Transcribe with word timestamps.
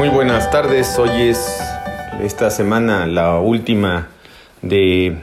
Muy 0.00 0.08
buenas 0.08 0.50
tardes, 0.50 0.98
hoy 0.98 1.28
es 1.28 1.60
esta 2.22 2.48
semana 2.48 3.06
la 3.06 3.38
última 3.38 4.08
de 4.62 5.18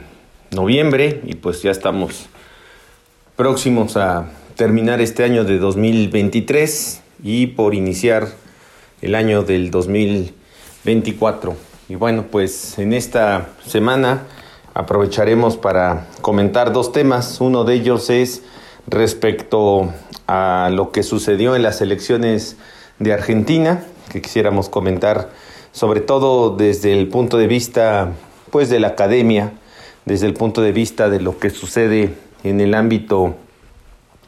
noviembre 0.52 1.20
y 1.26 1.34
pues 1.34 1.62
ya 1.64 1.72
estamos 1.72 2.26
próximos 3.34 3.96
a 3.96 4.26
terminar 4.54 5.00
este 5.00 5.24
año 5.24 5.42
de 5.42 5.58
2023 5.58 7.02
y 7.24 7.48
por 7.48 7.74
iniciar 7.74 8.28
el 9.02 9.16
año 9.16 9.42
del 9.42 9.72
2024. 9.72 11.56
Y 11.88 11.96
bueno, 11.96 12.26
pues 12.30 12.78
en 12.78 12.92
esta 12.92 13.48
semana 13.66 14.26
aprovecharemos 14.74 15.56
para 15.56 16.06
comentar 16.20 16.72
dos 16.72 16.92
temas. 16.92 17.40
Uno 17.40 17.64
de 17.64 17.74
ellos 17.74 18.10
es 18.10 18.44
respecto 18.86 19.92
a 20.28 20.70
lo 20.72 20.92
que 20.92 21.02
sucedió 21.02 21.56
en 21.56 21.64
las 21.64 21.80
elecciones 21.80 22.56
de 23.00 23.12
Argentina 23.12 23.82
que 24.08 24.22
quisiéramos 24.22 24.68
comentar, 24.68 25.30
sobre 25.72 26.00
todo 26.00 26.56
desde 26.56 26.98
el 26.98 27.08
punto 27.08 27.38
de 27.38 27.46
vista 27.46 28.12
pues 28.50 28.70
de 28.70 28.80
la 28.80 28.88
academia, 28.88 29.52
desde 30.04 30.26
el 30.26 30.34
punto 30.34 30.62
de 30.62 30.72
vista 30.72 31.10
de 31.10 31.20
lo 31.20 31.38
que 31.38 31.50
sucede 31.50 32.14
en 32.44 32.60
el 32.60 32.74
ámbito 32.74 33.36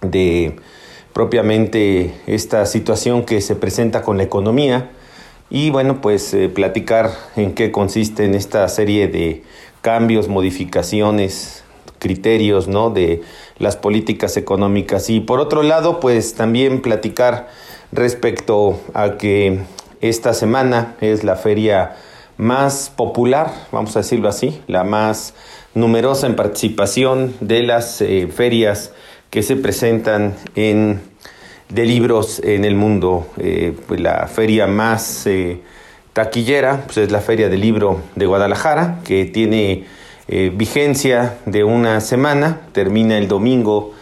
de 0.02 0.56
propiamente 1.12 2.14
esta 2.26 2.66
situación 2.66 3.24
que 3.24 3.40
se 3.40 3.56
presenta 3.56 4.02
con 4.02 4.16
la 4.16 4.22
economía 4.22 4.90
y 5.50 5.70
bueno 5.70 6.00
pues 6.00 6.32
eh, 6.34 6.48
platicar 6.48 7.10
en 7.36 7.54
qué 7.54 7.72
consiste 7.72 8.24
en 8.24 8.34
esta 8.34 8.68
serie 8.68 9.08
de 9.08 9.42
cambios, 9.80 10.28
modificaciones, 10.28 11.64
criterios, 11.98 12.68
¿no? 12.68 12.90
de 12.90 13.22
las 13.58 13.76
políticas 13.76 14.36
económicas 14.36 15.10
y 15.10 15.20
por 15.20 15.40
otro 15.40 15.62
lado 15.62 16.00
pues 16.00 16.34
también 16.34 16.82
platicar 16.82 17.48
respecto 17.92 18.80
a 18.94 19.16
que 19.16 19.60
esta 20.00 20.34
semana 20.34 20.94
es 21.00 21.24
la 21.24 21.36
feria 21.36 21.96
más 22.36 22.90
popular, 22.94 23.52
vamos 23.70 23.94
a 23.96 24.00
decirlo 24.00 24.28
así, 24.28 24.62
la 24.66 24.82
más 24.82 25.34
numerosa 25.74 26.26
en 26.26 26.36
participación 26.36 27.34
de 27.40 27.62
las 27.62 28.00
eh, 28.00 28.28
ferias 28.34 28.92
que 29.28 29.42
se 29.42 29.56
presentan 29.56 30.34
en, 30.54 31.02
de 31.68 31.84
libros 31.84 32.40
en 32.42 32.64
el 32.64 32.74
mundo. 32.74 33.26
Eh, 33.38 33.76
pues 33.86 34.00
la 34.00 34.26
feria 34.26 34.66
más 34.66 35.26
eh, 35.26 35.60
taquillera 36.12 36.84
pues 36.86 36.96
es 36.96 37.12
la 37.12 37.20
Feria 37.20 37.48
del 37.48 37.60
Libro 37.60 38.00
de 38.16 38.26
Guadalajara, 38.26 39.00
que 39.04 39.26
tiene 39.26 39.84
vigencia 40.54 41.38
de 41.44 41.64
una 41.64 42.00
semana, 42.00 42.60
termina 42.70 43.18
el 43.18 43.26
domingo 43.26 43.94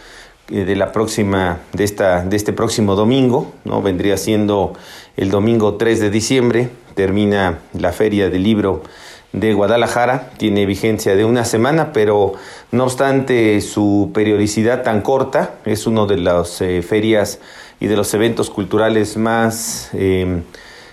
de 0.49 0.75
la 0.75 0.91
próxima, 0.91 1.59
de 1.73 1.83
esta, 1.83 2.23
de 2.23 2.35
este 2.35 2.53
próximo 2.53 2.95
domingo, 2.95 3.53
¿no? 3.65 3.81
Vendría 3.81 4.17
siendo 4.17 4.73
el 5.15 5.29
domingo 5.29 5.75
3 5.75 5.99
de 5.99 6.09
diciembre, 6.09 6.69
termina 6.95 7.59
la 7.73 7.91
Feria 7.91 8.29
del 8.29 8.43
Libro 8.43 8.83
de 9.31 9.53
Guadalajara, 9.53 10.31
tiene 10.37 10.65
vigencia 10.65 11.15
de 11.15 11.23
una 11.23 11.45
semana, 11.45 11.93
pero 11.93 12.33
no 12.71 12.85
obstante 12.85 13.61
su 13.61 14.11
periodicidad 14.13 14.83
tan 14.83 15.01
corta, 15.01 15.55
es 15.65 15.85
uno 15.85 16.07
de 16.07 16.17
las 16.17 16.61
eh, 16.61 16.81
ferias 16.81 17.39
y 17.79 17.87
de 17.87 17.95
los 17.95 18.13
eventos 18.13 18.49
culturales 18.49 19.17
más 19.17 19.89
em, 19.93 20.41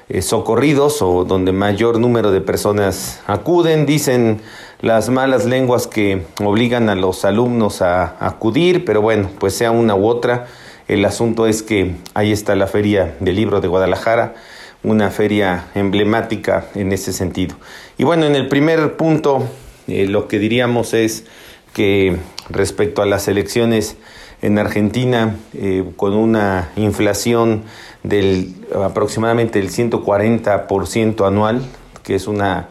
eh, 0.09 0.23
socorridos 0.23 1.01
o 1.01 1.25
donde 1.25 1.53
mayor 1.53 1.99
número 1.99 2.31
de 2.31 2.41
personas 2.41 3.21
acuden, 3.27 3.87
dicen 3.87 4.41
las 4.81 5.09
malas 5.09 5.47
lenguas 5.47 5.87
que 5.87 6.27
obligan 6.43 6.89
a 6.89 6.95
los 6.95 7.25
alumnos 7.25 7.83
a, 7.83 8.17
acudir, 8.25 8.85
pero 8.85 9.01
bueno, 9.01 9.31
pues 9.39 9.55
sea 9.55 9.71
una 9.71 9.95
u 9.95 10.07
otra, 10.07 10.47
el 10.89 11.05
asunto 11.05 11.47
es 11.47 11.63
que 11.63 11.97
ahí 12.15 12.31
está 12.31 12.55
la 12.55 12.67
Feria 12.67 13.17
del 13.21 13.37
Libro 13.37 13.61
de 13.61 13.69
Guadalajara, 13.69 14.35
una 14.83 15.11
feria 15.11 15.67
emblemática 15.75 16.67
en 16.75 16.93
ese 16.93 17.13
sentido. 17.13 17.57
Y 17.99 18.05
bueno, 18.05 18.27
en 18.27 18.37
el 18.37 18.49
primer 18.49 18.97
punto, 18.97 19.49
eh, 19.89 20.07
lo 20.07 20.29
que 20.29 20.39
diríamos 20.39 20.95
es 20.95 21.25
que 21.73 22.17
respecto 22.51 23.03
a 23.03 23.07
las 23.07 23.27
elecciones 23.27 23.97
en 24.43 24.59
Argentina, 24.59 25.37
eh, 25.55 25.85
con 25.97 26.13
una 26.13 26.71
inflación 26.77 27.65
del 28.03 28.55
aproximadamente 28.75 29.59
el 29.59 29.71
140% 29.71 31.27
anual, 31.27 31.63
que 32.05 32.15
es 32.15 32.29
una 32.29 32.69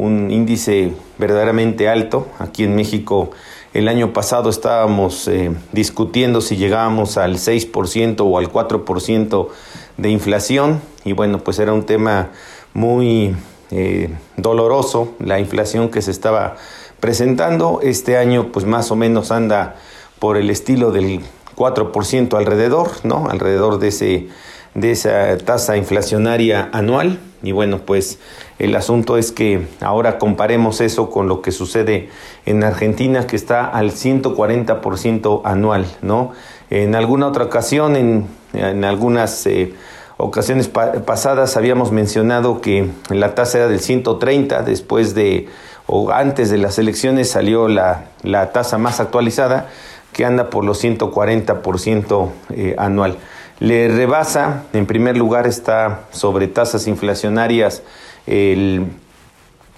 un 0.00 0.30
índice 0.30 0.92
verdaderamente 1.18 1.88
alto. 1.88 2.26
Aquí 2.38 2.64
en 2.64 2.74
México 2.74 3.30
el 3.74 3.86
año 3.86 4.12
pasado 4.12 4.50
estábamos 4.50 5.28
eh, 5.28 5.52
discutiendo 5.72 6.40
si 6.40 6.56
llegábamos 6.56 7.18
al 7.18 7.36
6% 7.36 8.20
o 8.20 8.38
al 8.38 8.50
4% 8.50 9.48
de 9.98 10.10
inflación 10.10 10.80
y 11.04 11.12
bueno, 11.12 11.38
pues 11.38 11.58
era 11.58 11.72
un 11.72 11.84
tema 11.84 12.30
muy 12.72 13.36
eh, 13.70 14.08
doloroso 14.36 15.12
la 15.20 15.38
inflación 15.38 15.90
que 15.90 16.02
se 16.02 16.10
estaba 16.10 16.56
presentando. 16.98 17.80
Este 17.82 18.16
año 18.16 18.50
pues 18.52 18.64
más 18.64 18.90
o 18.90 18.96
menos 18.96 19.30
anda 19.30 19.76
por 20.18 20.36
el 20.36 20.50
estilo 20.50 20.92
del 20.92 21.20
4% 21.56 22.38
alrededor, 22.38 22.90
¿no? 23.04 23.28
Alrededor 23.28 23.78
de 23.78 23.88
ese 23.88 24.28
de 24.74 24.92
esa 24.92 25.36
tasa 25.38 25.76
inflacionaria 25.76 26.70
anual. 26.72 27.18
Y 27.42 27.52
bueno, 27.52 27.78
pues 27.86 28.18
el 28.58 28.76
asunto 28.76 29.16
es 29.16 29.32
que 29.32 29.66
ahora 29.80 30.18
comparemos 30.18 30.80
eso 30.80 31.10
con 31.10 31.26
lo 31.26 31.40
que 31.40 31.52
sucede 31.52 32.10
en 32.44 32.62
Argentina, 32.64 33.26
que 33.26 33.36
está 33.36 33.66
al 33.66 33.92
140% 33.92 35.40
anual, 35.44 35.86
¿no? 36.02 36.32
En 36.68 36.94
alguna 36.94 37.26
otra 37.28 37.44
ocasión, 37.44 37.96
en, 37.96 38.26
en 38.52 38.84
algunas 38.84 39.46
eh, 39.46 39.72
ocasiones 40.18 40.68
pasadas, 40.68 41.56
habíamos 41.56 41.92
mencionado 41.92 42.60
que 42.60 42.90
la 43.08 43.34
tasa 43.34 43.58
era 43.58 43.68
del 43.68 43.80
130, 43.80 44.62
después 44.62 45.14
de 45.14 45.48
o 45.92 46.12
antes 46.12 46.50
de 46.50 46.58
las 46.58 46.78
elecciones 46.78 47.30
salió 47.30 47.66
la, 47.66 48.04
la 48.22 48.52
tasa 48.52 48.78
más 48.78 49.00
actualizada, 49.00 49.68
que 50.12 50.24
anda 50.24 50.50
por 50.50 50.64
los 50.64 50.82
140% 50.84 52.30
eh, 52.50 52.74
anual. 52.78 53.16
Le 53.60 53.88
rebasa, 53.88 54.64
en 54.72 54.86
primer 54.86 55.18
lugar 55.18 55.46
está 55.46 56.04
sobre 56.12 56.48
tasas 56.48 56.86
inflacionarias 56.86 57.82
el 58.26 58.86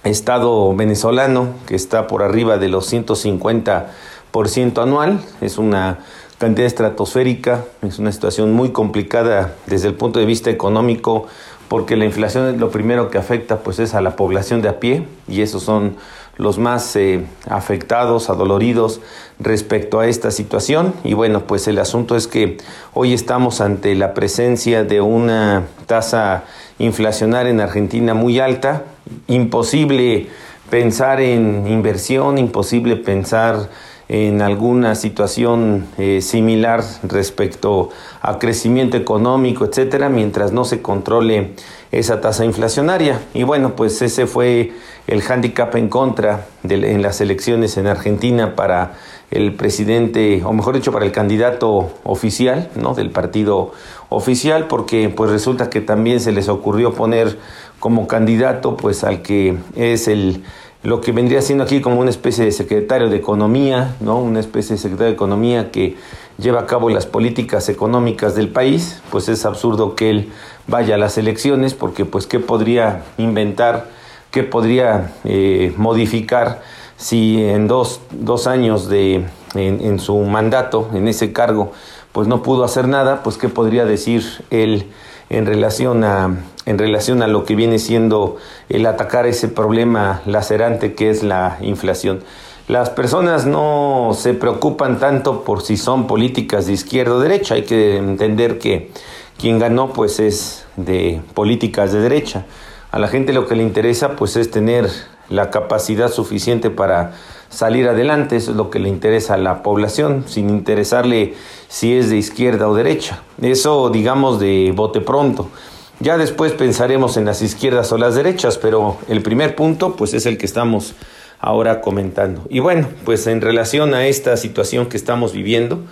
Estado 0.05 0.73
venezolano, 0.73 1.49
que 1.67 1.75
está 1.75 2.07
por 2.07 2.23
arriba 2.23 2.57
de 2.57 2.69
los 2.69 2.91
150% 2.91 4.81
anual. 4.81 5.19
Es 5.41 5.57
una 5.57 5.99
cantidad 6.37 6.65
estratosférica, 6.65 7.65
es 7.81 7.99
una 7.99 8.13
situación 8.13 8.53
muy 8.53 8.71
complicada 8.71 9.53
desde 9.65 9.89
el 9.89 9.95
punto 9.95 10.19
de 10.19 10.25
vista 10.25 10.49
económico, 10.49 11.27
porque 11.67 11.97
la 11.97 12.05
inflación 12.05 12.53
es 12.53 12.59
lo 12.61 12.69
primero 12.71 13.09
que 13.09 13.17
afecta 13.17 13.59
pues 13.59 13.79
es 13.79 13.93
a 13.95 14.01
la 14.01 14.15
población 14.15 14.61
de 14.61 14.69
a 14.69 14.79
pie 14.79 15.07
y 15.27 15.41
esos 15.41 15.63
son 15.63 15.97
los 16.35 16.57
más 16.57 16.95
eh, 16.95 17.25
afectados, 17.47 18.29
adoloridos 18.29 19.01
respecto 19.39 19.99
a 19.99 20.07
esta 20.07 20.31
situación. 20.31 20.93
Y 21.03 21.13
bueno, 21.13 21.45
pues 21.45 21.67
el 21.67 21.79
asunto 21.79 22.15
es 22.15 22.27
que 22.27 22.57
hoy 22.93 23.13
estamos 23.13 23.61
ante 23.61 23.95
la 23.95 24.13
presencia 24.13 24.83
de 24.83 25.01
una 25.01 25.63
tasa 25.85 26.45
inflacionaria 26.79 27.51
en 27.51 27.61
Argentina 27.61 28.13
muy 28.13 28.39
alta, 28.39 28.83
imposible 29.27 30.27
pensar 30.69 31.21
en 31.21 31.67
inversión, 31.67 32.37
imposible 32.37 32.95
pensar 32.95 33.69
en 34.09 34.41
alguna 34.41 34.95
situación 34.95 35.87
eh, 35.97 36.21
similar 36.21 36.83
respecto 37.03 37.89
a 38.21 38.37
crecimiento 38.39 38.97
económico, 38.97 39.65
etcétera, 39.65 40.09
mientras 40.09 40.51
no 40.51 40.65
se 40.65 40.81
controle 40.81 41.51
esa 41.91 42.21
tasa 42.21 42.45
inflacionaria. 42.45 43.21
Y 43.33 43.43
bueno, 43.43 43.75
pues 43.75 44.01
ese 44.01 44.27
fue 44.27 44.73
el 45.07 45.21
hándicap 45.21 45.75
en 45.75 45.89
contra 45.89 46.47
de, 46.63 46.91
en 46.91 47.01
las 47.01 47.21
elecciones 47.21 47.77
en 47.77 47.87
Argentina 47.87 48.55
para 48.55 48.93
el 49.31 49.53
presidente, 49.53 50.43
o 50.45 50.53
mejor 50.53 50.75
dicho, 50.75 50.91
para 50.91 51.05
el 51.05 51.11
candidato 51.11 51.91
oficial, 52.03 52.69
¿no? 52.75 52.93
Del 52.93 53.09
partido 53.09 53.71
oficial, 54.09 54.67
porque 54.67 55.09
pues 55.09 55.31
resulta 55.31 55.69
que 55.69 55.81
también 55.81 56.19
se 56.19 56.31
les 56.31 56.49
ocurrió 56.49 56.93
poner 56.93 57.37
como 57.79 58.07
candidato 58.07 58.77
pues 58.77 59.03
al 59.03 59.21
que 59.23 59.57
es 59.75 60.07
el 60.07 60.43
lo 60.83 60.99
que 60.99 61.13
vendría 61.13 61.41
siendo 61.41 61.63
aquí 61.63 61.81
como 61.81 61.99
una 61.99 62.09
especie 62.09 62.43
de 62.43 62.51
secretario 62.51 63.09
de 63.09 63.15
Economía, 63.15 63.95
¿no? 64.01 64.19
Una 64.19 64.41
especie 64.41 64.75
de 64.75 64.81
secretario 64.81 65.11
de 65.11 65.15
Economía 65.15 65.71
que 65.71 65.95
lleva 66.37 66.61
a 66.61 66.65
cabo 66.65 66.89
las 66.89 67.05
políticas 67.05 67.69
económicas 67.69 68.35
del 68.35 68.49
país, 68.49 69.01
pues 69.09 69.29
es 69.29 69.45
absurdo 69.45 69.95
que 69.95 70.09
él 70.09 70.31
vaya 70.67 70.95
a 70.95 70.97
las 70.97 71.17
elecciones 71.17 71.73
porque 71.73 72.03
pues 72.05 72.27
qué 72.27 72.39
podría 72.39 73.03
inventar, 73.17 73.89
qué 74.31 74.43
podría 74.43 75.13
eh, 75.23 75.73
modificar 75.77 76.61
si 76.97 77.43
en 77.43 77.67
dos, 77.67 78.01
dos 78.11 78.47
años 78.47 78.87
de, 78.87 79.25
en, 79.55 79.99
su 79.99 80.17
mandato, 80.19 80.89
en 80.93 81.07
ese 81.07 81.33
cargo, 81.33 81.71
pues 82.11 82.27
no 82.27 82.43
pudo 82.43 82.63
hacer 82.63 82.87
nada, 82.87 83.23
pues 83.23 83.37
qué 83.37 83.49
podría 83.49 83.85
decir 83.85 84.23
él 84.51 84.87
en 85.29 85.45
relación 85.45 86.03
a, 86.03 86.37
en 86.65 86.77
relación 86.77 87.21
a 87.21 87.27
lo 87.27 87.43
que 87.43 87.55
viene 87.55 87.79
siendo 87.79 88.37
el 88.69 88.85
atacar 88.85 89.25
ese 89.25 89.47
problema 89.47 90.21
lacerante 90.25 90.93
que 90.93 91.09
es 91.09 91.23
la 91.23 91.57
inflación. 91.61 92.23
Las 92.67 92.89
personas 92.89 93.45
no 93.45 94.11
se 94.17 94.33
preocupan 94.33 94.97
tanto 94.99 95.43
por 95.43 95.61
si 95.61 95.75
son 95.75 96.07
políticas 96.07 96.65
de 96.65 96.73
izquierda 96.73 97.15
o 97.15 97.19
derecha, 97.19 97.55
hay 97.55 97.63
que 97.63 97.97
entender 97.97 98.57
que 98.57 98.91
quien 99.37 99.59
ganó 99.59 99.91
pues 99.91 100.19
es 100.19 100.65
de 100.77 101.21
políticas 101.33 101.91
de 101.91 101.99
derecha. 101.99 102.45
A 102.91 102.99
la 102.99 103.09
gente 103.09 103.33
lo 103.33 103.47
que 103.47 103.55
le 103.55 103.63
interesa 103.63 104.15
pues 104.15 104.37
es 104.37 104.49
tener 104.49 104.89
la 105.29 105.49
capacidad 105.49 106.09
suficiente 106.09 106.69
para 106.69 107.13
salir 107.49 107.87
adelante, 107.87 108.35
eso 108.37 108.51
es 108.51 108.57
lo 108.57 108.69
que 108.69 108.79
le 108.79 108.87
interesa 108.87 109.33
a 109.33 109.37
la 109.37 109.61
población, 109.61 110.23
sin 110.27 110.49
interesarle 110.49 111.35
si 111.67 111.97
es 111.97 112.09
de 112.09 112.17
izquierda 112.17 112.69
o 112.69 112.75
derecha. 112.75 113.23
Eso 113.41 113.89
digamos 113.89 114.39
de 114.39 114.71
bote 114.75 115.01
pronto. 115.01 115.49
Ya 115.99 116.17
después 116.17 116.51
pensaremos 116.53 117.17
en 117.17 117.25
las 117.25 117.41
izquierdas 117.41 117.91
o 117.91 117.97
las 117.97 118.15
derechas, 118.15 118.57
pero 118.57 118.97
el 119.07 119.21
primer 119.21 119.55
punto 119.55 119.95
pues 119.95 120.13
es 120.13 120.25
el 120.25 120.37
que 120.37 120.45
estamos 120.45 120.95
ahora 121.39 121.81
comentando. 121.81 122.45
Y 122.49 122.59
bueno, 122.59 122.87
pues 123.05 123.27
en 123.27 123.41
relación 123.41 123.93
a 123.93 124.07
esta 124.07 124.35
situación 124.37 124.87
que 124.87 124.97
estamos 124.97 125.33
viviendo, 125.33 125.83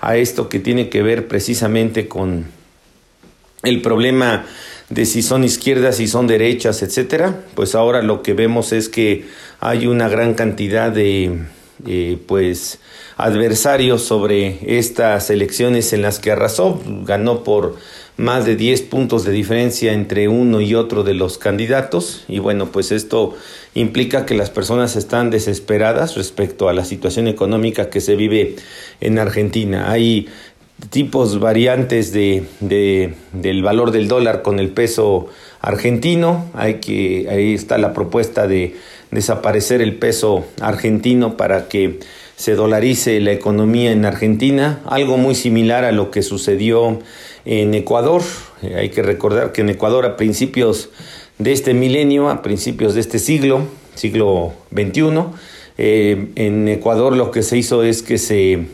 a 0.00 0.16
esto 0.16 0.48
que 0.48 0.60
tiene 0.60 0.88
que 0.88 1.02
ver 1.02 1.28
precisamente 1.28 2.08
con 2.08 2.46
el 3.62 3.82
problema 3.82 4.46
de 4.88 5.04
si 5.04 5.22
son 5.22 5.44
izquierdas, 5.44 5.96
si 5.96 6.08
son 6.08 6.26
derechas, 6.26 6.82
etcétera, 6.82 7.40
pues 7.54 7.74
ahora 7.74 8.02
lo 8.02 8.22
que 8.22 8.32
vemos 8.32 8.72
es 8.72 8.88
que 8.88 9.26
hay 9.60 9.86
una 9.86 10.08
gran 10.08 10.34
cantidad 10.34 10.90
de 10.90 11.42
eh, 11.86 12.18
pues 12.26 12.78
adversarios 13.16 14.02
sobre 14.02 14.78
estas 14.78 15.30
elecciones 15.30 15.92
en 15.92 16.02
las 16.02 16.18
que 16.18 16.32
arrasó, 16.32 16.80
ganó 17.04 17.44
por 17.44 17.76
más 18.18 18.44
de 18.44 18.56
10 18.56 18.82
puntos 18.82 19.24
de 19.24 19.30
diferencia 19.30 19.92
entre 19.92 20.26
uno 20.26 20.60
y 20.60 20.74
otro 20.74 21.04
de 21.04 21.14
los 21.14 21.38
candidatos 21.38 22.24
y 22.28 22.40
bueno, 22.40 22.72
pues 22.72 22.90
esto 22.90 23.36
implica 23.74 24.26
que 24.26 24.34
las 24.34 24.50
personas 24.50 24.96
están 24.96 25.30
desesperadas 25.30 26.16
respecto 26.16 26.68
a 26.68 26.72
la 26.72 26.84
situación 26.84 27.28
económica 27.28 27.90
que 27.90 28.00
se 28.00 28.16
vive 28.16 28.56
en 29.00 29.20
Argentina. 29.20 29.92
Hay 29.92 30.28
tipos 30.90 31.38
variantes 31.38 32.12
de, 32.12 32.44
de, 32.58 33.14
del 33.32 33.62
valor 33.62 33.92
del 33.92 34.08
dólar 34.08 34.42
con 34.42 34.58
el 34.58 34.70
peso 34.70 35.28
argentino. 35.60 36.50
Hay 36.54 36.74
que, 36.80 37.28
ahí 37.30 37.54
está 37.54 37.78
la 37.78 37.92
propuesta 37.92 38.48
de 38.48 38.74
desaparecer 39.12 39.80
el 39.80 39.94
peso 39.94 40.44
argentino 40.60 41.36
para 41.36 41.68
que 41.68 42.00
se 42.38 42.54
dolarice 42.54 43.18
la 43.18 43.32
economía 43.32 43.90
en 43.90 44.04
Argentina, 44.04 44.80
algo 44.86 45.18
muy 45.18 45.34
similar 45.34 45.84
a 45.84 45.90
lo 45.90 46.12
que 46.12 46.22
sucedió 46.22 47.00
en 47.44 47.74
Ecuador. 47.74 48.22
Eh, 48.62 48.76
hay 48.76 48.90
que 48.90 49.02
recordar 49.02 49.50
que 49.50 49.62
en 49.62 49.70
Ecuador 49.70 50.06
a 50.06 50.16
principios 50.16 50.90
de 51.38 51.50
este 51.52 51.74
milenio, 51.74 52.30
a 52.30 52.40
principios 52.42 52.94
de 52.94 53.00
este 53.00 53.18
siglo, 53.18 53.62
siglo 53.96 54.52
XXI, 54.72 55.24
eh, 55.80 56.30
en 56.34 56.66
Ecuador 56.66 57.16
lo 57.16 57.30
que 57.30 57.44
se 57.44 57.56
hizo 57.56 57.84
es 57.84 58.02
que 58.02 58.18
se, 58.18 58.66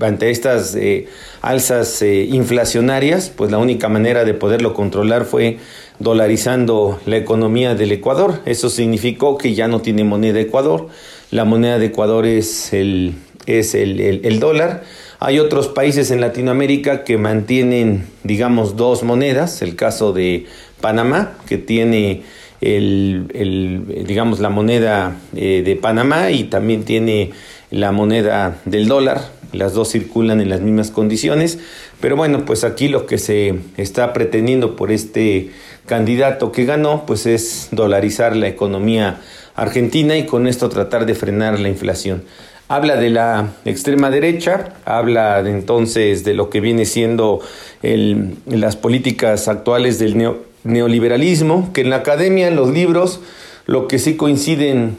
ante 0.00 0.30
estas 0.30 0.76
eh, 0.76 1.08
alzas 1.40 2.00
eh, 2.02 2.28
inflacionarias, 2.30 3.30
pues 3.30 3.50
la 3.50 3.58
única 3.58 3.88
manera 3.88 4.24
de 4.24 4.32
poderlo 4.32 4.72
controlar 4.72 5.24
fue 5.24 5.58
dolarizando 6.02 7.00
la 7.06 7.16
economía 7.16 7.74
del 7.74 7.92
Ecuador. 7.92 8.40
Eso 8.44 8.68
significó 8.68 9.38
que 9.38 9.54
ya 9.54 9.68
no 9.68 9.80
tiene 9.80 10.04
moneda 10.04 10.40
Ecuador. 10.40 10.88
La 11.30 11.44
moneda 11.44 11.78
de 11.78 11.86
Ecuador 11.86 12.26
es 12.26 12.72
el, 12.72 13.14
es 13.46 13.74
el, 13.74 14.00
el 14.00 14.40
dólar. 14.40 14.84
Hay 15.18 15.38
otros 15.38 15.68
países 15.68 16.10
en 16.10 16.20
Latinoamérica 16.20 17.04
que 17.04 17.16
mantienen, 17.16 18.06
digamos, 18.24 18.76
dos 18.76 19.04
monedas. 19.04 19.62
El 19.62 19.76
caso 19.76 20.12
de 20.12 20.46
Panamá, 20.80 21.38
que 21.46 21.58
tiene 21.58 22.24
el, 22.60 23.26
el 23.32 24.04
digamos, 24.06 24.40
la 24.40 24.50
moneda 24.50 25.16
eh, 25.36 25.62
de 25.64 25.76
Panamá 25.76 26.32
y 26.32 26.44
también 26.44 26.84
tiene 26.84 27.30
la 27.70 27.92
moneda 27.92 28.60
del 28.64 28.88
dólar. 28.88 29.30
Las 29.52 29.74
dos 29.74 29.90
circulan 29.90 30.40
en 30.40 30.48
las 30.48 30.60
mismas 30.60 30.90
condiciones. 30.90 31.58
Pero 32.00 32.16
bueno, 32.16 32.44
pues 32.44 32.64
aquí 32.64 32.88
lo 32.88 33.06
que 33.06 33.18
se 33.18 33.54
está 33.76 34.12
pretendiendo 34.12 34.74
por 34.74 34.90
este 34.90 35.50
candidato 35.86 36.52
que 36.52 36.64
ganó, 36.64 37.06
pues 37.06 37.26
es 37.26 37.68
dolarizar 37.70 38.36
la 38.36 38.48
economía 38.48 39.20
argentina 39.54 40.16
y 40.16 40.26
con 40.26 40.46
esto 40.46 40.68
tratar 40.68 41.06
de 41.06 41.14
frenar 41.14 41.58
la 41.58 41.68
inflación. 41.68 42.24
Habla 42.68 42.96
de 42.96 43.10
la 43.10 43.48
extrema 43.64 44.10
derecha, 44.10 44.74
habla 44.84 45.40
entonces 45.40 46.24
de 46.24 46.34
lo 46.34 46.48
que 46.48 46.60
viene 46.60 46.86
siendo 46.86 47.40
las 47.82 48.76
políticas 48.76 49.48
actuales 49.48 49.98
del 49.98 50.16
neo, 50.16 50.42
neoliberalismo, 50.64 51.72
que 51.72 51.82
en 51.82 51.90
la 51.90 51.96
academia, 51.96 52.48
en 52.48 52.56
los 52.56 52.70
libros, 52.70 53.20
lo 53.66 53.88
que 53.88 53.98
sí 53.98 54.16
coinciden 54.16 54.96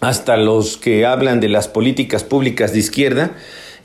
hasta 0.00 0.36
los 0.36 0.76
que 0.76 1.06
hablan 1.06 1.40
de 1.40 1.48
las 1.48 1.68
políticas 1.68 2.22
públicas 2.22 2.72
de 2.72 2.80
izquierda, 2.80 3.30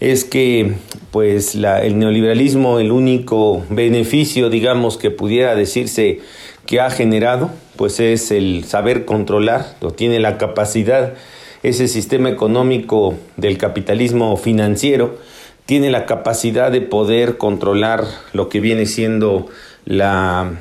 es 0.02 0.26
que 0.26 0.74
pues 1.12 1.56
la, 1.56 1.82
el 1.84 1.98
neoliberalismo, 1.98 2.80
el 2.80 2.92
único 2.92 3.64
beneficio, 3.70 4.50
digamos, 4.50 4.98
que 4.98 5.12
pudiera 5.12 5.56
decirse 5.56 6.20
que 6.66 6.82
ha 6.82 6.90
generado, 6.90 7.52
pues 7.76 8.00
es 8.00 8.32
el 8.32 8.66
saber 8.66 9.06
controlar, 9.06 9.78
lo 9.80 9.92
tiene 9.92 10.20
la 10.20 10.38
capacidad, 10.38 11.14
ese 11.64 11.88
sistema 11.88 12.30
económico 12.30 13.16
del 13.38 13.60
capitalismo 13.60 14.36
financiero, 14.38 15.20
tiene 15.68 15.92
la 15.92 16.08
capacidad 16.08 16.72
de 16.72 16.82
poder 16.82 17.38
controlar 17.38 18.04
lo 18.34 18.50
que 18.50 18.60
viene 18.60 18.88
siendo 18.88 19.48
la 19.86 20.52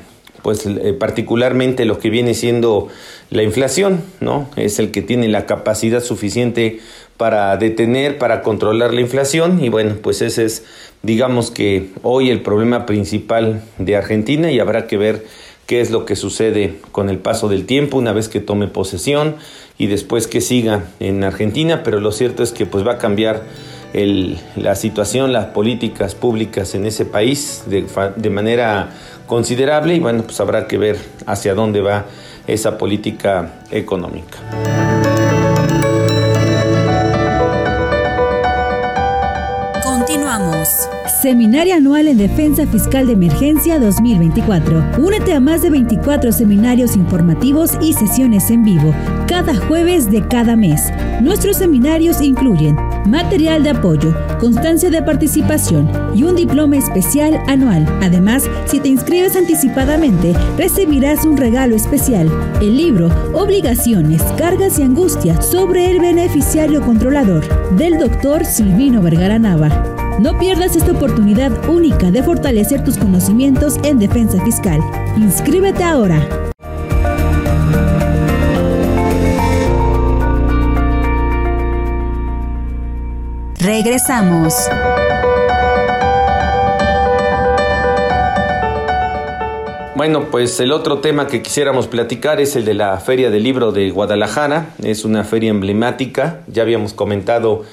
pues 0.41 0.65
eh, 0.65 0.93
particularmente 0.93 1.85
lo 1.85 1.99
que 1.99 2.09
viene 2.09 2.33
siendo 2.33 2.87
la 3.29 3.43
inflación, 3.43 4.01
¿no? 4.19 4.49
Es 4.55 4.79
el 4.79 4.91
que 4.91 5.01
tiene 5.01 5.27
la 5.27 5.45
capacidad 5.45 6.01
suficiente 6.01 6.79
para 7.21 7.55
detener, 7.55 8.17
para 8.17 8.41
controlar 8.41 8.95
la 8.95 9.01
inflación. 9.01 9.63
Y 9.63 9.69
bueno, 9.69 9.93
pues 10.01 10.23
ese 10.23 10.43
es 10.43 10.65
digamos 11.03 11.51
que 11.51 11.91
hoy 12.01 12.31
el 12.31 12.41
problema 12.41 12.87
principal 12.87 13.61
de 13.77 13.95
Argentina 13.95 14.49
y 14.49 14.59
habrá 14.59 14.87
que 14.87 14.97
ver 14.97 15.27
qué 15.67 15.81
es 15.81 15.91
lo 15.91 16.03
que 16.05 16.15
sucede 16.15 16.79
con 16.91 17.11
el 17.11 17.19
paso 17.19 17.47
del 17.47 17.67
tiempo 17.67 17.99
una 17.99 18.11
vez 18.11 18.27
que 18.27 18.39
tome 18.39 18.67
posesión 18.67 19.35
y 19.77 19.85
después 19.85 20.25
que 20.25 20.41
siga 20.41 20.85
en 20.99 21.23
Argentina, 21.23 21.83
pero 21.83 21.99
lo 21.99 22.11
cierto 22.11 22.41
es 22.41 22.53
que 22.53 22.65
pues 22.65 22.87
va 22.87 22.93
a 22.93 22.97
cambiar 22.97 23.43
la 24.55 24.73
situación, 24.73 25.31
las 25.31 25.45
políticas 25.45 26.15
públicas 26.15 26.73
en 26.73 26.87
ese 26.87 27.05
país 27.05 27.65
de 27.67 28.29
manera 28.31 28.89
considerable. 29.27 29.93
Y 29.93 29.99
bueno, 29.99 30.23
pues 30.23 30.39
habrá 30.39 30.67
que 30.67 30.79
ver 30.79 30.97
hacia 31.27 31.53
dónde 31.53 31.81
va 31.81 32.05
esa 32.47 32.79
política 32.79 33.61
económica. 33.69 34.39
Seminario 41.21 41.75
Anual 41.75 42.07
en 42.07 42.17
Defensa 42.17 42.65
Fiscal 42.65 43.05
de 43.05 43.13
Emergencia 43.13 43.77
2024. 43.77 44.83
Únete 44.97 45.33
a 45.33 45.39
más 45.39 45.61
de 45.61 45.69
24 45.69 46.31
seminarios 46.31 46.95
informativos 46.95 47.73
y 47.79 47.93
sesiones 47.93 48.49
en 48.49 48.63
vivo, 48.63 48.91
cada 49.27 49.55
jueves 49.55 50.09
de 50.09 50.27
cada 50.27 50.55
mes. 50.55 50.91
Nuestros 51.21 51.57
seminarios 51.57 52.21
incluyen 52.21 52.75
material 53.05 53.61
de 53.61 53.69
apoyo, 53.69 54.15
constancia 54.39 54.89
de 54.89 55.03
participación 55.03 55.91
y 56.15 56.23
un 56.23 56.35
diploma 56.35 56.77
especial 56.77 57.39
anual. 57.47 57.85
Además, 58.01 58.49
si 58.65 58.79
te 58.79 58.87
inscribes 58.87 59.35
anticipadamente, 59.35 60.33
recibirás 60.57 61.23
un 61.23 61.37
regalo 61.37 61.75
especial, 61.75 62.31
el 62.61 62.77
libro 62.77 63.11
Obligaciones, 63.35 64.23
Cargas 64.39 64.79
y 64.79 64.81
Angustias 64.81 65.45
sobre 65.45 65.91
el 65.91 65.99
beneficiario 65.99 66.81
controlador, 66.81 67.45
del 67.77 67.99
doctor 67.99 68.43
Silvino 68.43 69.03
Vergara 69.03 69.37
Nava. 69.37 70.00
No 70.19 70.37
pierdas 70.37 70.75
esta 70.75 70.91
oportunidad 70.91 71.69
única 71.69 72.11
de 72.11 72.21
fortalecer 72.21 72.83
tus 72.83 72.97
conocimientos 72.97 73.77
en 73.83 73.99
defensa 73.99 74.43
fiscal. 74.43 74.79
Inscríbete 75.17 75.83
ahora. 75.83 76.27
Regresamos. 83.59 84.53
Bueno, 89.95 90.31
pues 90.31 90.59
el 90.59 90.71
otro 90.71 90.97
tema 90.97 91.27
que 91.27 91.43
quisiéramos 91.43 91.85
platicar 91.85 92.41
es 92.41 92.55
el 92.55 92.65
de 92.65 92.73
la 92.73 92.99
Feria 92.99 93.29
del 93.29 93.43
Libro 93.43 93.71
de 93.71 93.91
Guadalajara. 93.91 94.69
Es 94.83 95.05
una 95.05 95.23
feria 95.23 95.51
emblemática. 95.51 96.41
Ya 96.47 96.63
habíamos 96.63 96.95
comentado 96.95 97.63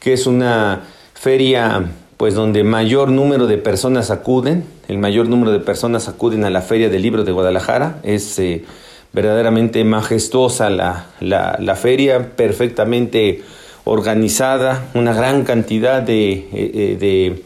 que 0.00 0.12
es 0.12 0.26
una 0.26 0.82
feria 1.18 1.90
pues 2.16 2.34
donde 2.34 2.64
mayor 2.64 3.10
número 3.10 3.46
de 3.46 3.58
personas 3.58 4.10
acuden, 4.10 4.64
el 4.88 4.98
mayor 4.98 5.28
número 5.28 5.52
de 5.52 5.60
personas 5.60 6.08
acuden 6.08 6.44
a 6.44 6.50
la 6.50 6.62
Feria 6.62 6.88
del 6.88 7.02
Libro 7.02 7.22
de 7.22 7.30
Guadalajara, 7.30 8.00
es 8.02 8.38
eh, 8.40 8.64
verdaderamente 9.12 9.84
majestuosa 9.84 10.68
la, 10.68 11.06
la, 11.20 11.76
feria, 11.76 12.34
perfectamente 12.34 13.42
organizada, 13.84 14.88
una 14.94 15.12
gran 15.12 15.44
cantidad 15.44 16.02
de, 16.02 16.32
eh, 16.32 16.48
eh, 16.52 16.96
de, 16.98 17.44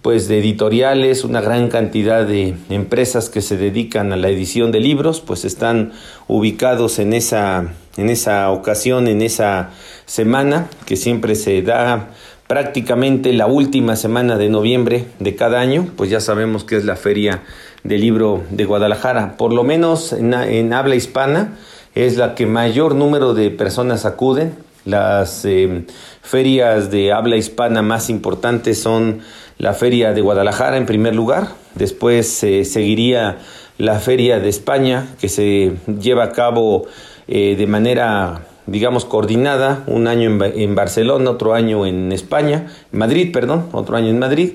pues 0.00 0.28
de 0.28 0.38
editoriales, 0.38 1.22
una 1.22 1.42
gran 1.42 1.68
cantidad 1.68 2.26
de 2.26 2.54
empresas 2.70 3.28
que 3.28 3.42
se 3.42 3.58
dedican 3.58 4.14
a 4.14 4.16
la 4.16 4.30
edición 4.30 4.72
de 4.72 4.80
libros, 4.80 5.20
pues 5.20 5.44
están 5.44 5.92
ubicados 6.26 6.98
en 6.98 7.12
esa, 7.12 7.74
en 7.98 8.08
esa 8.08 8.50
ocasión, 8.50 9.08
en 9.08 9.20
esa 9.20 9.72
semana 10.06 10.68
que 10.86 10.96
siempre 10.96 11.34
se 11.34 11.60
da 11.60 12.08
prácticamente 12.46 13.32
la 13.32 13.46
última 13.46 13.96
semana 13.96 14.36
de 14.36 14.48
noviembre 14.48 15.06
de 15.18 15.34
cada 15.34 15.60
año, 15.60 15.88
pues 15.96 16.10
ya 16.10 16.20
sabemos 16.20 16.64
que 16.64 16.76
es 16.76 16.84
la 16.84 16.96
feria 16.96 17.42
del 17.82 18.00
libro 18.00 18.42
de 18.50 18.64
Guadalajara. 18.64 19.36
Por 19.36 19.52
lo 19.52 19.64
menos 19.64 20.12
en, 20.12 20.72
habla 20.72 20.94
hispana 20.94 21.56
es 21.94 22.16
la 22.16 22.34
que 22.34 22.46
mayor 22.46 22.94
número 22.94 23.34
de 23.34 23.50
personas 23.50 24.04
acuden. 24.04 24.54
Las 24.84 25.44
eh, 25.44 25.84
ferias 26.22 26.90
de 26.90 27.12
habla 27.12 27.36
hispana 27.36 27.82
más 27.82 28.08
importantes 28.08 28.80
son 28.80 29.20
la 29.58 29.72
feria 29.72 30.12
de 30.12 30.20
Guadalajara 30.20 30.76
en 30.76 30.86
primer 30.86 31.14
lugar, 31.14 31.48
después 31.74 32.28
se 32.28 32.64
seguiría 32.64 33.38
la 33.78 33.98
feria 34.00 34.38
de 34.38 34.48
España 34.48 35.06
que 35.18 35.28
se 35.28 35.76
lleva 36.00 36.24
a 36.24 36.32
cabo 36.32 36.86
eh, 37.26 37.56
de 37.56 37.66
manera 37.66 38.46
digamos, 38.66 39.04
coordinada, 39.04 39.84
un 39.86 40.08
año 40.08 40.30
en, 40.44 40.74
Barcelona, 40.74 41.30
otro 41.30 41.54
año 41.54 41.86
en 41.86 42.12
España, 42.12 42.68
Madrid, 42.92 43.32
perdón, 43.32 43.66
otro 43.72 43.96
año 43.96 44.08
en 44.08 44.18
Madrid, 44.18 44.54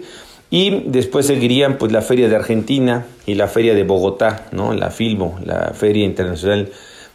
y 0.49 0.83
después 0.87 1.27
seguirían 1.27 1.77
pues 1.77 1.91
la 1.91 2.01
Feria 2.01 2.27
de 2.27 2.35
Argentina 2.35 3.05
y 3.25 3.35
la 3.35 3.47
Feria 3.47 3.73
de 3.73 3.83
Bogotá, 3.83 4.47
¿no? 4.51 4.73
La 4.73 4.91
Filmo, 4.91 5.39
la 5.45 5.71
Feria 5.73 6.03
Internacional 6.03 6.71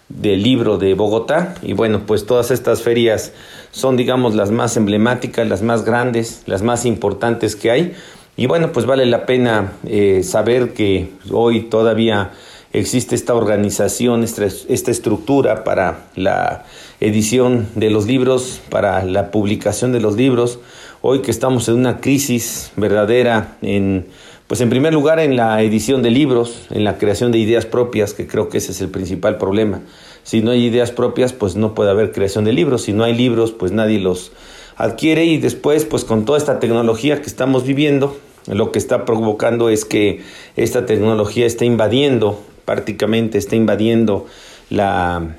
del 0.08 0.42
Libro 0.42 0.78
de 0.78 0.94
Bogotá, 0.94 1.54
y 1.62 1.74
bueno, 1.74 2.02
pues 2.06 2.24
todas 2.24 2.50
estas 2.50 2.82
ferias 2.82 3.32
son, 3.72 3.96
digamos, 3.96 4.34
las 4.34 4.50
más 4.50 4.76
emblemáticas, 4.76 5.46
las 5.46 5.62
más 5.62 5.84
grandes, 5.84 6.42
las 6.46 6.62
más 6.62 6.86
importantes 6.86 7.56
que 7.56 7.70
hay, 7.70 7.94
y 8.38 8.46
bueno, 8.46 8.70
pues 8.72 8.84
vale 8.86 9.06
la 9.06 9.24
pena 9.24 9.72
eh, 9.86 10.22
saber 10.22 10.74
que 10.74 11.10
hoy 11.30 11.62
todavía 11.62 12.32
existe 12.72 13.14
esta 13.14 13.34
organización, 13.34 14.24
esta 14.24 14.90
estructura 14.90 15.64
para 15.64 16.06
la 16.14 16.64
edición 17.00 17.68
de 17.74 17.90
los 17.90 18.06
libros, 18.06 18.60
para 18.70 19.04
la 19.04 19.30
publicación 19.30 19.92
de 19.92 20.00
los 20.00 20.16
libros. 20.16 20.58
Hoy 21.02 21.22
que 21.22 21.30
estamos 21.30 21.68
en 21.68 21.76
una 21.76 22.00
crisis 22.00 22.72
verdadera 22.76 23.56
en 23.62 24.06
pues 24.46 24.60
en 24.60 24.70
primer 24.70 24.92
lugar 24.92 25.18
en 25.18 25.34
la 25.34 25.60
edición 25.60 26.02
de 26.02 26.10
libros, 26.10 26.66
en 26.70 26.84
la 26.84 26.98
creación 26.98 27.32
de 27.32 27.38
ideas 27.38 27.66
propias, 27.66 28.14
que 28.14 28.28
creo 28.28 28.48
que 28.48 28.58
ese 28.58 28.70
es 28.70 28.80
el 28.80 28.88
principal 28.90 29.38
problema. 29.38 29.80
Si 30.22 30.40
no 30.40 30.52
hay 30.52 30.64
ideas 30.64 30.92
propias, 30.92 31.32
pues 31.32 31.56
no 31.56 31.74
puede 31.74 31.90
haber 31.90 32.12
creación 32.12 32.44
de 32.44 32.52
libros. 32.52 32.82
Si 32.82 32.92
no 32.92 33.02
hay 33.02 33.12
libros, 33.12 33.50
pues 33.50 33.72
nadie 33.72 33.98
los 33.98 34.30
adquiere 34.76 35.24
y 35.24 35.38
después, 35.38 35.84
pues 35.84 36.04
con 36.04 36.24
toda 36.24 36.38
esta 36.38 36.60
tecnología 36.60 37.20
que 37.20 37.26
estamos 37.26 37.64
viviendo, 37.64 38.16
lo 38.46 38.70
que 38.70 38.78
está 38.78 39.04
provocando 39.04 39.68
es 39.68 39.84
que 39.84 40.22
esta 40.54 40.86
tecnología 40.86 41.46
está 41.46 41.64
invadiendo, 41.64 42.40
prácticamente 42.66 43.38
está 43.38 43.56
invadiendo 43.56 44.26
la, 44.68 45.36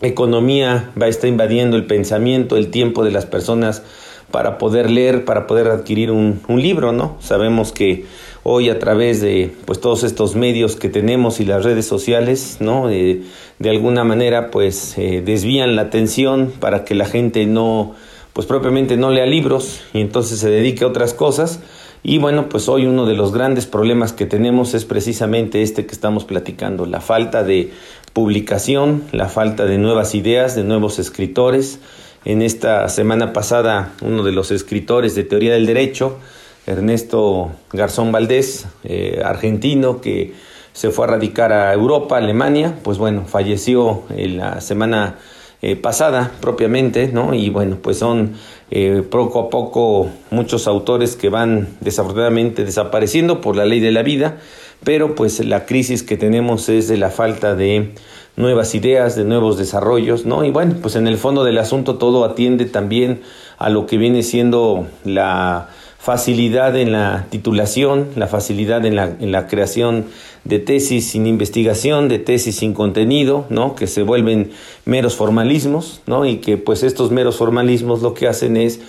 economía 0.00 0.90
va 1.00 1.06
a 1.06 1.08
estar 1.08 1.28
invadiendo 1.28 1.76
el 1.76 1.86
pensamiento, 1.86 2.56
el 2.56 2.70
tiempo 2.70 3.04
de 3.04 3.10
las 3.10 3.26
personas 3.26 3.82
para 4.30 4.58
poder 4.58 4.90
leer, 4.90 5.24
para 5.24 5.46
poder 5.46 5.68
adquirir 5.68 6.10
un, 6.10 6.40
libro, 6.48 6.92
¿no? 6.92 7.16
Sabemos 7.20 7.72
que 7.72 8.06
hoy 8.42 8.70
a 8.70 8.78
través 8.78 9.20
de 9.20 9.52
pues 9.66 9.80
todos 9.80 10.02
estos 10.02 10.36
medios 10.36 10.76
que 10.76 10.88
tenemos 10.88 11.40
y 11.40 11.44
las 11.44 11.64
redes 11.64 11.86
sociales, 11.86 12.56
¿no? 12.60 12.88
de 12.88 13.24
alguna 13.68 14.04
manera 14.04 14.50
pues 14.50 14.96
eh, 14.96 15.22
desvían 15.24 15.76
la 15.76 15.82
atención 15.82 16.52
para 16.58 16.84
que 16.84 16.94
la 16.94 17.04
gente 17.04 17.44
no 17.44 17.94
pues 18.32 18.46
propiamente 18.46 18.96
no 18.96 19.10
lea 19.10 19.26
libros 19.26 19.82
y 19.92 20.00
entonces 20.00 20.38
se 20.38 20.48
dedique 20.48 20.84
a 20.84 20.86
otras 20.86 21.12
cosas. 21.12 21.60
Y 22.02 22.18
bueno, 22.18 22.48
pues 22.48 22.68
hoy 22.68 22.86
uno 22.86 23.04
de 23.04 23.14
los 23.14 23.32
grandes 23.32 23.66
problemas 23.66 24.12
que 24.12 24.24
tenemos 24.24 24.72
es 24.72 24.86
precisamente 24.86 25.62
este 25.62 25.84
que 25.84 25.92
estamos 25.92 26.24
platicando, 26.24 26.86
la 26.86 27.00
falta 27.00 27.44
de 27.44 27.72
publicación, 28.14 29.04
la 29.12 29.28
falta 29.28 29.66
de 29.66 29.76
nuevas 29.76 30.14
ideas, 30.14 30.54
de 30.54 30.64
nuevos 30.64 30.98
escritores. 30.98 31.78
En 32.24 32.42
esta 32.42 32.88
semana 32.88 33.32
pasada, 33.32 33.92
uno 34.02 34.22
de 34.22 34.32
los 34.32 34.50
escritores 34.50 35.14
de 35.14 35.24
teoría 35.24 35.52
del 35.52 35.66
derecho, 35.66 36.18
Ernesto 36.66 37.52
Garzón 37.72 38.12
Valdés, 38.12 38.66
eh, 38.84 39.20
argentino, 39.24 40.00
que 40.00 40.34
se 40.72 40.90
fue 40.90 41.04
a 41.04 41.08
radicar 41.08 41.52
a 41.52 41.72
Europa, 41.72 42.16
Alemania, 42.16 42.78
pues 42.82 42.98
bueno, 42.98 43.24
falleció 43.26 44.04
en 44.10 44.38
la 44.38 44.60
semana 44.60 45.18
eh, 45.62 45.76
pasada 45.76 46.32
propiamente, 46.40 47.08
¿no? 47.08 47.34
Y 47.34 47.50
bueno, 47.50 47.78
pues 47.82 47.98
son 47.98 48.34
eh, 48.70 49.02
poco 49.08 49.40
a 49.40 49.50
poco 49.50 50.08
muchos 50.30 50.66
autores 50.66 51.16
que 51.16 51.28
van 51.28 51.68
desafortunadamente 51.80 52.64
desapareciendo 52.64 53.40
por 53.40 53.56
la 53.56 53.64
ley 53.64 53.80
de 53.80 53.90
la 53.90 54.02
vida 54.02 54.38
pero 54.84 55.14
pues 55.14 55.44
la 55.44 55.66
crisis 55.66 56.02
que 56.02 56.16
tenemos 56.16 56.68
es 56.68 56.88
de 56.88 56.96
la 56.96 57.10
falta 57.10 57.54
de 57.54 57.92
nuevas 58.36 58.74
ideas, 58.74 59.16
de 59.16 59.24
nuevos 59.24 59.58
desarrollos, 59.58 60.24
¿no? 60.24 60.44
Y 60.44 60.50
bueno, 60.50 60.76
pues 60.80 60.96
en 60.96 61.06
el 61.06 61.18
fondo 61.18 61.44
del 61.44 61.58
asunto 61.58 61.96
todo 61.96 62.24
atiende 62.24 62.64
también 62.64 63.20
a 63.58 63.68
lo 63.68 63.86
que 63.86 63.98
viene 63.98 64.22
siendo 64.22 64.86
la 65.04 65.68
facilidad 66.00 66.76
en 66.76 66.92
la 66.92 67.26
titulación, 67.28 68.08
la 68.16 68.26
facilidad 68.26 68.86
en 68.86 68.96
la, 68.96 69.04
en 69.20 69.32
la 69.32 69.46
creación 69.46 70.06
de 70.44 70.58
tesis 70.58 71.10
sin 71.10 71.26
investigación, 71.26 72.08
de 72.08 72.18
tesis 72.18 72.56
sin 72.56 72.72
contenido, 72.72 73.44
¿no? 73.50 73.74
Que 73.74 73.86
se 73.86 74.02
vuelven 74.02 74.50
meros 74.86 75.14
formalismos, 75.14 76.00
¿no? 76.06 76.24
Y 76.24 76.38
que 76.38 76.56
pues 76.56 76.82
estos 76.82 77.10
meros 77.10 77.36
formalismos 77.36 78.00
lo 78.00 78.14
que 78.14 78.28
hacen 78.28 78.56
es 78.56 78.80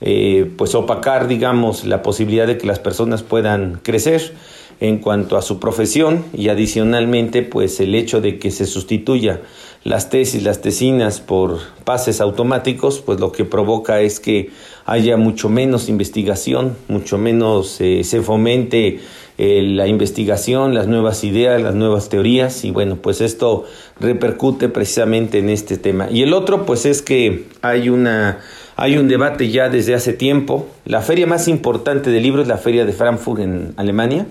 eh, 0.00 0.48
pues 0.56 0.76
opacar, 0.76 1.26
digamos, 1.26 1.84
la 1.84 2.02
posibilidad 2.02 2.46
de 2.46 2.56
que 2.56 2.68
las 2.68 2.78
personas 2.78 3.24
puedan 3.24 3.80
crecer 3.82 4.32
en 4.78 4.98
cuanto 4.98 5.36
a 5.36 5.42
su 5.42 5.58
profesión 5.58 6.24
y 6.32 6.48
adicionalmente 6.48 7.42
pues 7.42 7.80
el 7.80 7.94
hecho 7.94 8.20
de 8.20 8.38
que 8.38 8.50
se 8.50 8.64
sustituya 8.64 9.42
las 9.84 10.08
tesis, 10.08 10.42
las 10.42 10.60
tesinas 10.62 11.20
por 11.20 11.58
pases 11.84 12.20
automáticos, 12.20 13.00
pues 13.00 13.18
lo 13.20 13.32
que 13.32 13.44
provoca 13.44 14.00
es 14.00 14.20
que 14.20 14.50
haya 14.90 15.16
mucho 15.16 15.48
menos 15.48 15.88
investigación, 15.88 16.76
mucho 16.88 17.16
menos 17.16 17.80
eh, 17.80 18.02
se 18.02 18.22
fomente 18.22 18.98
eh, 19.38 19.62
la 19.62 19.86
investigación, 19.86 20.74
las 20.74 20.88
nuevas 20.88 21.22
ideas, 21.22 21.62
las 21.62 21.76
nuevas 21.76 22.08
teorías 22.08 22.64
y 22.64 22.72
bueno, 22.72 22.96
pues 22.96 23.20
esto 23.20 23.66
repercute 24.00 24.68
precisamente 24.68 25.38
en 25.38 25.48
este 25.48 25.76
tema. 25.76 26.08
Y 26.10 26.22
el 26.22 26.32
otro 26.32 26.66
pues 26.66 26.86
es 26.86 27.02
que 27.02 27.44
hay 27.62 27.88
una 27.88 28.40
hay 28.74 28.98
un 28.98 29.06
debate 29.06 29.48
ya 29.48 29.68
desde 29.68 29.94
hace 29.94 30.12
tiempo. 30.12 30.66
La 30.84 31.02
feria 31.02 31.28
más 31.28 31.46
importante 31.46 32.10
de 32.10 32.20
libros 32.20 32.42
es 32.42 32.48
la 32.48 32.58
feria 32.58 32.84
de 32.84 32.92
Frankfurt 32.92 33.42
en 33.42 33.74
Alemania 33.76 34.26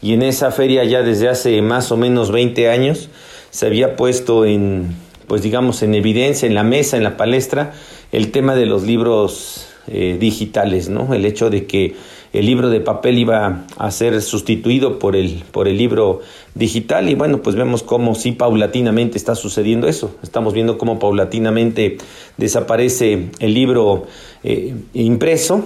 y 0.00 0.12
en 0.12 0.22
esa 0.22 0.52
feria 0.52 0.84
ya 0.84 1.02
desde 1.02 1.28
hace 1.28 1.60
más 1.62 1.90
o 1.90 1.96
menos 1.96 2.30
20 2.30 2.70
años 2.70 3.08
se 3.50 3.66
había 3.66 3.96
puesto 3.96 4.44
en, 4.44 4.86
pues 5.26 5.42
digamos, 5.42 5.82
en 5.82 5.96
evidencia, 5.96 6.46
en 6.46 6.54
la 6.54 6.62
mesa, 6.62 6.96
en 6.96 7.02
la 7.02 7.16
palestra, 7.16 7.72
el 8.12 8.30
tema 8.30 8.54
de 8.54 8.66
los 8.66 8.84
libros 8.84 9.66
eh, 9.88 10.16
digitales, 10.18 10.88
¿no? 10.88 11.14
El 11.14 11.24
hecho 11.24 11.50
de 11.50 11.66
que 11.66 11.94
el 12.32 12.44
libro 12.44 12.70
de 12.70 12.80
papel 12.80 13.18
iba 13.18 13.66
a 13.78 13.90
ser 13.90 14.20
sustituido 14.20 14.98
por 14.98 15.16
el, 15.16 15.44
por 15.52 15.68
el 15.68 15.78
libro 15.78 16.20
digital 16.54 17.08
y 17.08 17.14
bueno, 17.14 17.40
pues 17.40 17.56
vemos 17.56 17.82
cómo 17.82 18.14
sí 18.14 18.32
paulatinamente 18.32 19.16
está 19.16 19.34
sucediendo 19.34 19.88
eso. 19.88 20.14
Estamos 20.22 20.52
viendo 20.52 20.76
cómo 20.76 20.98
paulatinamente 20.98 21.98
desaparece 22.36 23.30
el 23.38 23.54
libro 23.54 24.06
eh, 24.42 24.74
impreso 24.92 25.64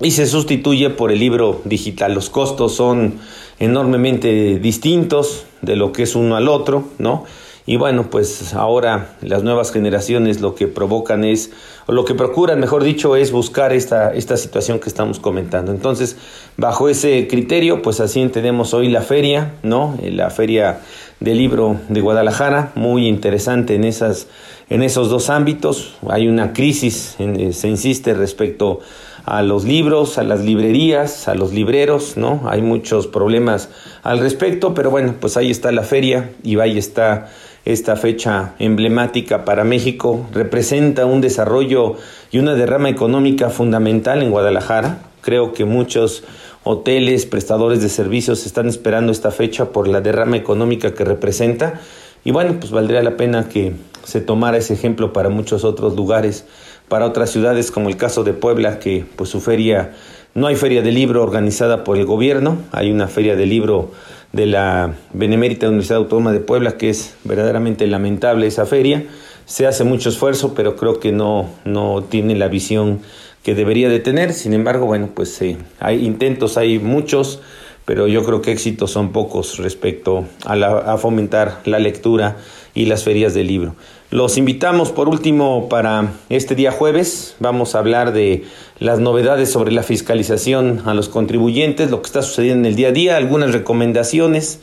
y 0.00 0.12
se 0.12 0.26
sustituye 0.26 0.90
por 0.90 1.12
el 1.12 1.20
libro 1.20 1.60
digital. 1.64 2.14
Los 2.14 2.30
costos 2.30 2.74
son 2.74 3.20
enormemente 3.58 4.58
distintos 4.58 5.44
de 5.62 5.76
lo 5.76 5.92
que 5.92 6.04
es 6.04 6.16
uno 6.16 6.36
al 6.36 6.48
otro, 6.48 6.84
¿no? 6.98 7.24
Y 7.70 7.76
bueno, 7.76 8.10
pues 8.10 8.52
ahora 8.54 9.14
las 9.20 9.44
nuevas 9.44 9.70
generaciones 9.70 10.40
lo 10.40 10.56
que 10.56 10.66
provocan 10.66 11.22
es, 11.22 11.52
o 11.86 11.92
lo 11.92 12.04
que 12.04 12.16
procuran, 12.16 12.58
mejor 12.58 12.82
dicho, 12.82 13.14
es 13.14 13.30
buscar 13.30 13.72
esta, 13.72 14.12
esta 14.12 14.36
situación 14.36 14.80
que 14.80 14.88
estamos 14.88 15.20
comentando. 15.20 15.70
Entonces, 15.70 16.16
bajo 16.56 16.88
ese 16.88 17.28
criterio, 17.28 17.80
pues 17.80 18.00
así 18.00 18.18
entendemos 18.18 18.74
hoy 18.74 18.88
la 18.88 19.02
feria, 19.02 19.52
¿no? 19.62 19.96
La 20.02 20.30
feria 20.30 20.80
del 21.20 21.38
libro 21.38 21.76
de 21.88 22.00
Guadalajara, 22.00 22.72
muy 22.74 23.06
interesante 23.06 23.76
en, 23.76 23.84
esas, 23.84 24.26
en 24.68 24.82
esos 24.82 25.08
dos 25.08 25.30
ámbitos. 25.30 25.94
Hay 26.08 26.26
una 26.26 26.52
crisis, 26.52 27.18
se 27.52 27.68
insiste 27.68 28.14
respecto 28.14 28.80
a 29.24 29.42
los 29.42 29.62
libros, 29.62 30.18
a 30.18 30.24
las 30.24 30.40
librerías, 30.40 31.28
a 31.28 31.36
los 31.36 31.52
libreros, 31.52 32.16
¿no? 32.16 32.42
Hay 32.48 32.62
muchos 32.62 33.06
problemas 33.06 33.68
al 34.02 34.18
respecto, 34.18 34.74
pero 34.74 34.90
bueno, 34.90 35.14
pues 35.20 35.36
ahí 35.36 35.52
está 35.52 35.70
la 35.70 35.84
feria 35.84 36.32
y 36.42 36.58
ahí 36.58 36.76
está 36.76 37.28
esta 37.64 37.96
fecha 37.96 38.54
emblemática 38.58 39.44
para 39.44 39.64
México. 39.64 40.26
Representa 40.32 41.06
un 41.06 41.20
desarrollo 41.20 41.96
y 42.30 42.38
una 42.38 42.54
derrama 42.54 42.88
económica 42.88 43.50
fundamental 43.50 44.22
en 44.22 44.30
Guadalajara. 44.30 45.02
Creo 45.20 45.52
que 45.52 45.64
muchos 45.64 46.24
hoteles, 46.64 47.26
prestadores 47.26 47.82
de 47.82 47.88
servicios 47.88 48.46
están 48.46 48.68
esperando 48.68 49.12
esta 49.12 49.30
fecha 49.30 49.66
por 49.66 49.88
la 49.88 50.00
derrama 50.00 50.36
económica 50.36 50.94
que 50.94 51.04
representa. 51.04 51.80
Y 52.24 52.32
bueno, 52.32 52.56
pues 52.58 52.70
valdría 52.70 53.02
la 53.02 53.16
pena 53.16 53.48
que 53.48 53.74
se 54.04 54.20
tomara 54.20 54.58
ese 54.58 54.74
ejemplo 54.74 55.12
para 55.12 55.28
muchos 55.28 55.64
otros 55.64 55.96
lugares, 55.96 56.44
para 56.88 57.06
otras 57.06 57.30
ciudades 57.30 57.70
como 57.70 57.88
el 57.88 57.96
caso 57.96 58.24
de 58.24 58.32
Puebla, 58.32 58.78
que 58.78 59.06
pues 59.16 59.30
su 59.30 59.40
feria, 59.40 59.92
no 60.34 60.46
hay 60.46 60.56
feria 60.56 60.82
de 60.82 60.92
libro 60.92 61.22
organizada 61.22 61.84
por 61.84 61.96
el 61.96 62.04
gobierno, 62.04 62.58
hay 62.72 62.90
una 62.90 63.08
feria 63.08 63.36
de 63.36 63.46
libro 63.46 63.90
de 64.32 64.46
la 64.46 64.94
Benemérita 65.12 65.68
Universidad 65.68 65.98
Autónoma 65.98 66.32
de 66.32 66.40
Puebla, 66.40 66.76
que 66.76 66.90
es 66.90 67.16
verdaderamente 67.24 67.86
lamentable 67.86 68.46
esa 68.46 68.66
feria. 68.66 69.04
Se 69.46 69.66
hace 69.66 69.82
mucho 69.82 70.08
esfuerzo, 70.08 70.54
pero 70.54 70.76
creo 70.76 71.00
que 71.00 71.10
no, 71.10 71.50
no 71.64 72.04
tiene 72.04 72.36
la 72.36 72.48
visión 72.48 73.00
que 73.42 73.54
debería 73.54 73.88
de 73.88 73.98
tener. 73.98 74.32
Sin 74.32 74.52
embargo, 74.52 74.86
bueno, 74.86 75.08
pues 75.14 75.40
eh, 75.42 75.56
hay 75.80 76.04
intentos, 76.04 76.56
hay 76.56 76.78
muchos, 76.78 77.40
pero 77.84 78.06
yo 78.06 78.22
creo 78.22 78.40
que 78.40 78.52
éxitos 78.52 78.92
son 78.92 79.10
pocos 79.10 79.58
respecto 79.58 80.26
a, 80.44 80.54
a 80.54 80.98
fomentar 80.98 81.60
la 81.64 81.80
lectura 81.80 82.36
y 82.72 82.86
las 82.86 83.02
ferias 83.02 83.34
de 83.34 83.42
libro. 83.42 83.74
Los 84.10 84.38
invitamos 84.38 84.90
por 84.90 85.08
último 85.08 85.68
para 85.68 86.14
este 86.30 86.56
día 86.56 86.72
jueves. 86.72 87.36
Vamos 87.38 87.76
a 87.76 87.78
hablar 87.78 88.12
de 88.12 88.42
las 88.80 88.98
novedades 88.98 89.52
sobre 89.52 89.70
la 89.70 89.84
fiscalización 89.84 90.82
a 90.84 90.94
los 90.94 91.08
contribuyentes, 91.08 91.92
lo 91.92 92.02
que 92.02 92.08
está 92.08 92.22
sucediendo 92.22 92.66
en 92.66 92.72
el 92.72 92.74
día 92.74 92.88
a 92.88 92.92
día, 92.92 93.16
algunas 93.16 93.52
recomendaciones. 93.52 94.58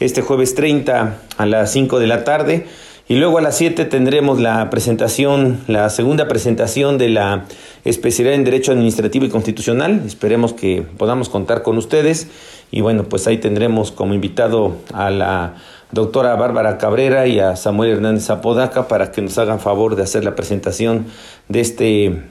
Este 0.00 0.20
jueves 0.20 0.54
30 0.54 1.16
a 1.38 1.46
las 1.46 1.72
5 1.72 1.98
de 1.98 2.06
la 2.06 2.24
tarde 2.24 2.66
y 3.08 3.16
luego 3.16 3.38
a 3.38 3.40
las 3.40 3.56
7 3.56 3.86
tendremos 3.86 4.38
la 4.38 4.68
presentación, 4.68 5.60
la 5.66 5.88
segunda 5.88 6.28
presentación 6.28 6.98
de 6.98 7.08
la 7.08 7.46
especialidad 7.86 8.36
en 8.36 8.44
Derecho 8.44 8.70
Administrativo 8.72 9.24
y 9.24 9.30
Constitucional. 9.30 10.02
Esperemos 10.06 10.52
que 10.52 10.82
podamos 10.82 11.30
contar 11.30 11.62
con 11.62 11.78
ustedes. 11.78 12.28
Y 12.70 12.82
bueno, 12.82 13.04
pues 13.04 13.26
ahí 13.26 13.38
tendremos 13.38 13.92
como 13.92 14.14
invitado 14.14 14.76
a 14.92 15.10
la 15.10 15.56
doctora 15.92 16.34
Bárbara 16.36 16.78
Cabrera 16.78 17.26
y 17.26 17.40
a 17.40 17.56
Samuel 17.56 17.90
Hernández 17.92 18.30
Apodaca 18.30 18.88
para 18.88 19.12
que 19.12 19.22
nos 19.22 19.38
hagan 19.38 19.60
favor 19.60 19.96
de 19.96 20.02
hacer 20.02 20.24
la 20.24 20.34
presentación 20.34 21.06
de 21.48 21.60
este 21.60 22.22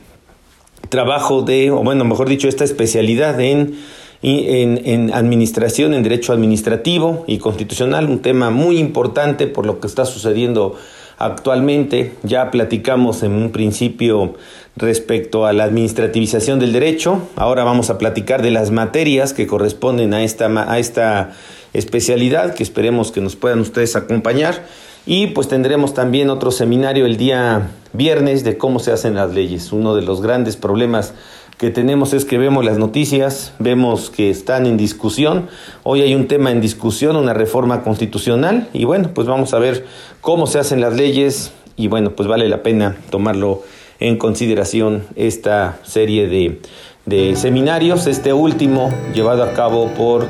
trabajo 0.90 1.42
de, 1.42 1.72
o 1.72 1.84
bueno, 1.84 2.06
mejor 2.06 2.30
dicho, 2.30 2.48
esta 2.48 2.64
especialidad 2.64 3.40
en 3.40 3.78
en, 4.22 4.82
en, 4.86 5.14
administración, 5.14 5.94
en 5.94 6.04
derecho 6.04 6.34
administrativo 6.34 7.24
y 7.28 7.38
constitucional, 7.38 8.10
un 8.10 8.22
tema 8.22 8.50
muy 8.50 8.78
importante 8.78 9.48
por 9.48 9.66
lo 9.66 9.80
que 9.80 9.88
está 9.88 10.06
sucediendo 10.06 10.76
actualmente. 11.18 12.14
Ya 12.24 12.52
platicamos 12.52 13.24
en 13.24 13.34
un 13.34 13.52
principio 13.52 14.36
respecto 14.76 15.46
a 15.46 15.54
la 15.54 15.66
administrativización 15.66 16.60
del 16.60 16.74
derecho, 16.74 17.28
ahora 17.36 17.64
vamos 17.64 17.90
a 17.90 17.98
platicar 17.98 18.42
de 18.42 18.52
las 18.52 18.72
materias 18.72 19.34
que 19.34 19.48
corresponden 19.48 20.14
a 20.14 20.24
esta, 20.24 20.48
a 20.72 20.80
esta 20.80 21.32
especialidad, 21.74 22.54
que 22.54 22.64
esperemos 22.64 23.12
que 23.12 23.22
nos 23.22 23.36
puedan 23.36 23.60
ustedes 23.60 23.96
acompañar. 23.96 24.66
Y 25.06 25.28
pues 25.28 25.48
tendremos 25.48 25.94
también 25.94 26.30
otro 26.30 26.52
seminario 26.52 27.06
el 27.06 27.18
día 27.18 27.72
viernes 27.94 28.44
de 28.44 28.58
cómo 28.58 28.80
se 28.80 28.92
hacen 28.92 29.16
las 29.16 29.34
leyes, 29.34 29.72
uno 29.72 29.96
de 29.96 30.02
los 30.04 30.22
grandes 30.22 30.56
problemas 30.56 31.14
que 31.60 31.72
tenemos 31.72 32.14
es 32.14 32.24
que 32.24 32.38
vemos 32.38 32.64
las 32.64 32.78
noticias, 32.78 33.52
vemos 33.60 34.10
que 34.10 34.30
están 34.30 34.66
en 34.66 34.78
discusión. 34.78 35.50
Hoy 35.84 36.02
hay 36.02 36.16
un 36.16 36.30
tema 36.30 36.52
en 36.52 36.62
discusión, 36.62 37.18
una 37.18 37.34
reforma 37.34 37.84
constitucional, 37.84 38.70
y 38.72 38.86
bueno, 38.86 39.12
pues 39.14 39.28
vamos 39.28 39.54
a 39.54 39.60
ver 39.60 39.86
cómo 40.22 40.48
se 40.48 40.60
hacen 40.60 40.80
las 40.80 40.96
leyes, 40.96 41.52
y 41.76 41.88
bueno, 41.90 42.12
pues 42.12 42.30
vale 42.30 42.48
la 42.48 42.64
pena 42.64 42.96
tomarlo 43.10 43.64
en 44.00 44.18
consideración 44.18 45.04
esta 45.18 45.80
serie 45.84 46.28
de, 46.28 46.62
de 47.06 47.36
seminarios, 47.36 48.08
este 48.08 48.32
último 48.32 48.90
llevado 49.14 49.44
a 49.44 49.52
cabo 49.52 49.88
por 49.98 50.28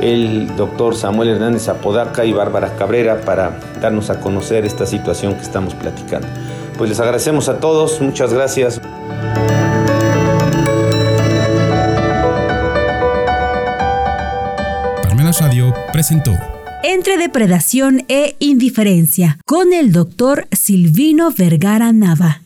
el 0.00 0.56
doctor 0.56 0.94
Samuel 0.94 1.30
Hernández 1.30 1.68
Apodaca 1.68 2.24
y 2.24 2.32
Bárbara 2.32 2.76
Cabrera 2.76 3.20
para 3.20 3.58
darnos 3.80 4.10
a 4.10 4.20
conocer 4.20 4.64
esta 4.64 4.86
situación 4.86 5.34
que 5.34 5.42
estamos 5.42 5.74
platicando. 5.74 6.26
Pues 6.78 6.90
les 6.90 7.00
agradecemos 7.00 7.48
a 7.48 7.58
todos, 7.60 8.00
muchas 8.00 8.32
gracias. 8.32 8.80
Radio 15.40 15.72
presentó 15.92 16.32
Entre 16.82 17.16
depredación 17.16 18.04
e 18.08 18.36
indiferencia 18.38 19.38
con 19.46 19.72
el 19.72 19.90
doctor 19.90 20.46
Silvino 20.52 21.30
Vergara 21.30 21.92
Nava. 21.92 22.41